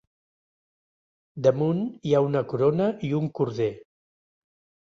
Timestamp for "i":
3.11-3.15